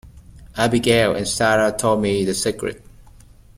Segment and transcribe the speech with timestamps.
[0.57, 2.83] Abigail and Sara told me the secret.